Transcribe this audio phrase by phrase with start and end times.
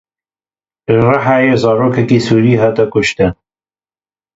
[0.91, 3.31] Li Rihayê zarokekî Sûrî hat kuştin.